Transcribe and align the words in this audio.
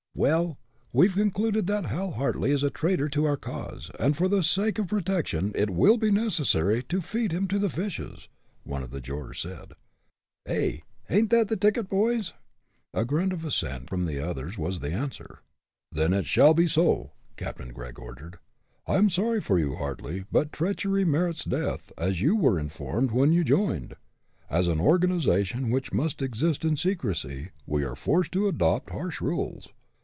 "Well, 0.13 0.59
we've 0.91 1.15
concluded 1.15 1.67
that 1.67 1.85
Hal 1.85 2.11
Hartly 2.11 2.51
is 2.51 2.65
a 2.65 2.69
traitor 2.69 3.07
to 3.09 3.23
our 3.23 3.37
cause, 3.37 3.89
and 3.97 4.15
for 4.15 4.27
the 4.27 4.43
sake 4.43 4.77
of 4.77 4.89
protection 4.89 5.53
it 5.55 5.69
will 5.69 5.95
be 5.95 6.11
necessary 6.11 6.83
to 6.89 7.01
feed 7.01 7.31
him 7.31 7.47
to 7.47 7.57
the 7.57 7.69
fishes!" 7.69 8.27
one 8.65 8.83
of 8.83 8.91
the 8.91 8.99
jurors 8.99 9.39
said. 9.39 9.71
"Eh, 10.45 10.79
ain't 11.09 11.29
that 11.29 11.47
the 11.47 11.55
ticket, 11.55 11.89
boys!" 11.89 12.33
A 12.93 13.05
grunt 13.05 13.31
of 13.31 13.45
assent 13.45 13.89
from 13.89 14.05
the 14.05 14.19
others 14.19 14.57
was 14.57 14.81
the 14.81 14.91
answer. 14.91 15.39
"Then 15.93 16.11
it 16.11 16.25
shall 16.25 16.53
be 16.53 16.67
so," 16.67 17.13
Captain 17.37 17.69
Gregg 17.71 17.97
ordered. 17.97 18.37
"I 18.87 18.95
am 18.95 19.09
sorry 19.09 19.39
for 19.39 19.57
you, 19.57 19.75
Hartly, 19.77 20.25
but 20.29 20.51
treachery 20.51 21.05
merits 21.05 21.45
death, 21.45 21.89
as 21.97 22.19
you 22.19 22.35
were 22.35 22.59
informed 22.59 23.11
when 23.11 23.31
you 23.31 23.45
joined. 23.45 23.95
As 24.49 24.67
an 24.67 24.81
organization 24.81 25.71
which 25.71 25.93
must 25.93 26.21
exist 26.21 26.65
in 26.65 26.75
secrecy, 26.75 27.51
we 27.65 27.85
are 27.85 27.95
forced 27.95 28.33
to 28.33 28.49
adopt 28.49 28.89
harsh 28.89 29.21
rules. 29.21 29.69